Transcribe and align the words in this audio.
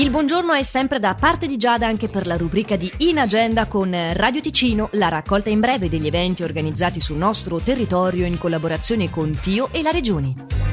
Il 0.00 0.08
buongiorno 0.08 0.54
è 0.54 0.62
sempre 0.62 0.98
da 0.98 1.14
parte 1.14 1.46
di 1.46 1.58
Giada 1.58 1.86
anche 1.86 2.08
per 2.08 2.26
la 2.26 2.38
rubrica 2.38 2.74
di 2.74 2.90
In 3.00 3.18
Agenda 3.18 3.66
con 3.66 3.94
Radio 4.14 4.40
Ticino, 4.40 4.88
la 4.92 5.08
raccolta 5.08 5.50
in 5.50 5.60
breve 5.60 5.90
degli 5.90 6.06
eventi 6.06 6.42
organizzati 6.42 7.00
sul 7.00 7.18
nostro 7.18 7.60
territorio 7.60 8.24
in 8.24 8.38
collaborazione 8.38 9.10
con 9.10 9.38
Tio 9.42 9.68
e 9.72 9.82
la 9.82 9.90
Regione. 9.90 10.69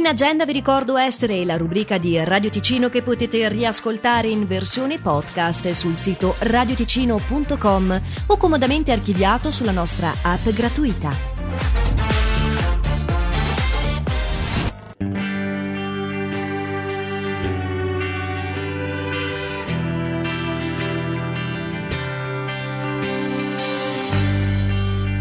In 0.03 0.09
agenda 0.09 0.43
vi 0.43 0.51
ricordo 0.51 0.97
essere 0.97 1.45
la 1.45 1.55
rubrica 1.55 1.97
di 1.97 2.21
Radio 2.21 2.49
Ticino 2.49 2.89
che 2.89 3.01
potete 3.01 3.47
riascoltare 3.47 4.27
in 4.27 4.45
versione 4.45 4.99
podcast 4.99 5.71
sul 5.71 5.95
sito 5.95 6.35
radioticino.com 6.39 8.01
o 8.25 8.35
comodamente 8.35 8.91
archiviato 8.91 9.49
sulla 9.49 9.71
nostra 9.71 10.13
app 10.21 10.49
gratuita. 10.49 11.15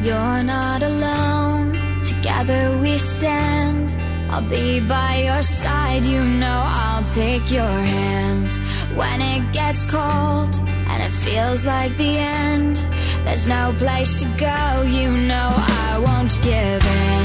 You're 0.02 0.42
not 0.42 0.82
alone, 0.82 2.00
together 2.02 2.76
we 2.80 2.98
stand. 2.98 4.01
I'll 4.32 4.48
be 4.48 4.80
by 4.80 5.24
your 5.26 5.42
side, 5.42 6.06
you 6.06 6.24
know 6.24 6.62
I'll 6.64 7.04
take 7.04 7.50
your 7.50 7.76
hand 7.94 8.50
when 8.96 9.20
it 9.20 9.52
gets 9.52 9.84
cold 9.84 10.56
and 10.90 11.02
it 11.02 11.12
feels 11.12 11.66
like 11.66 11.94
the 11.98 12.16
end. 12.16 12.76
There's 13.26 13.46
no 13.46 13.74
place 13.76 14.14
to 14.20 14.24
go, 14.38 14.82
you 14.88 15.10
know 15.10 15.50
I 15.52 16.02
won't 16.06 16.32
give 16.42 16.82
in. 16.82 17.21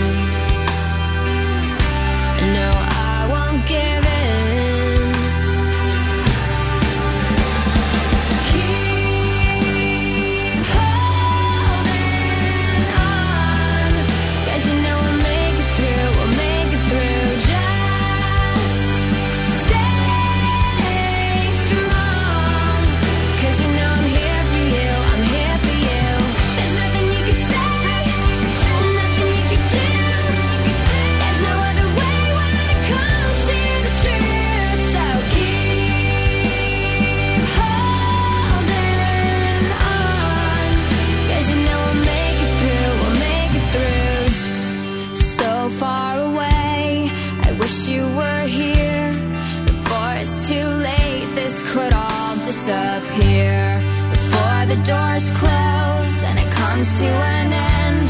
Close 55.31 56.23
and 56.23 56.38
it 56.38 56.51
comes 56.51 56.94
to 56.94 57.05
an 57.05 57.51
end. 57.51 58.09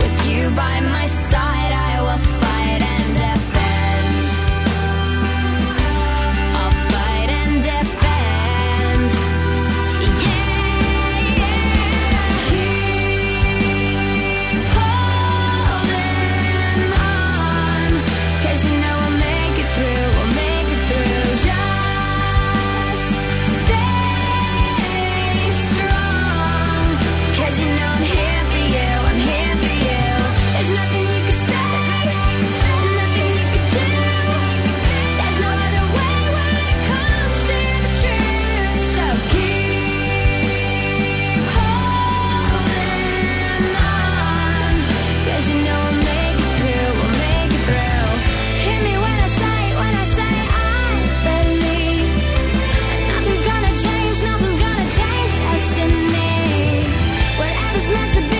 With 0.00 0.30
you 0.30 0.48
by 0.50 0.80
my 0.80 1.04
side, 1.04 1.75
to 57.86 58.20
be. 58.30 58.35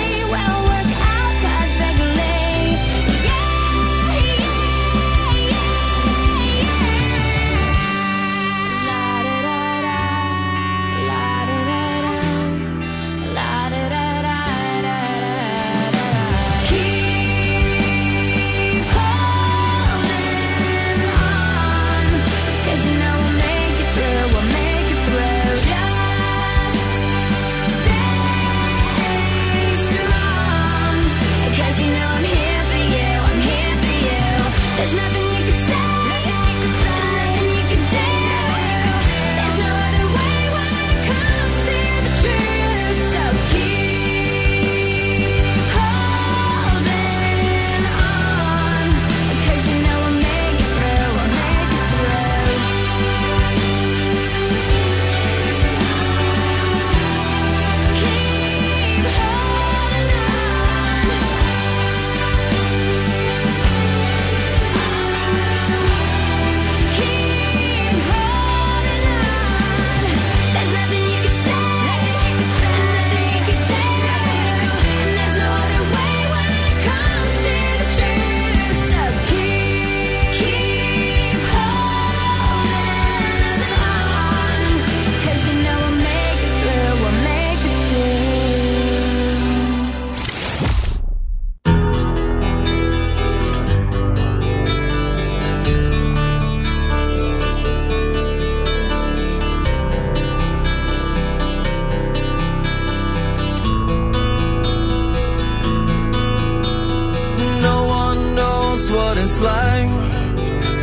It's 109.36 109.44
like 109.44 109.90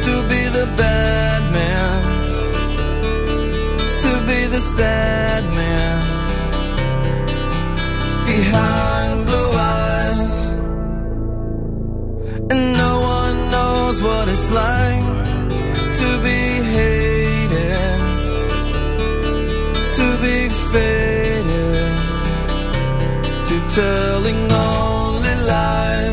to 0.05 0.15
be 0.29 0.41
the 0.59 0.65
bad 0.77 1.41
man, 1.51 2.01
to 4.05 4.11
be 4.27 4.47
the 4.55 4.59
sad 4.75 5.43
man 5.59 5.97
behind 8.27 9.25
blue 9.25 9.51
eyes, 9.77 10.49
and 12.51 12.63
no 12.83 12.93
one 13.17 13.37
knows 13.55 14.03
what 14.03 14.27
it's 14.29 14.51
like 14.51 15.05
to 16.01 16.09
be 16.27 16.41
hated, 16.77 18.01
to 19.99 20.07
be 20.25 20.37
faded, 20.71 21.91
to 23.47 23.55
telling 23.79 24.41
only 24.51 25.35
lies. 25.47 26.12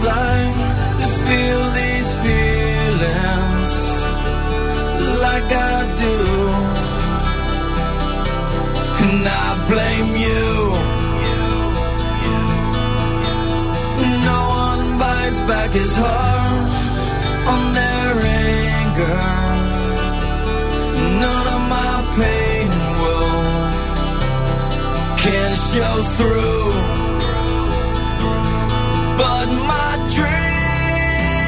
Like 0.00 0.56
to 1.00 1.08
feel 1.26 1.62
these 1.80 2.10
feelings 2.22 3.72
like 5.24 5.50
I 5.52 5.78
do. 6.04 6.16
And 9.04 9.26
I 9.26 9.48
blame 9.70 10.12
you. 10.26 10.48
No 14.30 14.40
one 14.66 14.98
bites 14.98 15.40
back 15.50 15.70
his 15.70 15.94
heart 15.96 16.70
on 17.52 17.62
their 17.78 18.12
anger. 18.52 19.20
None 21.24 21.46
of 21.56 21.62
my 21.76 21.94
pain 22.18 22.68
will 23.00 23.38
can 25.22 25.50
show 25.70 25.94
through. 26.16 26.97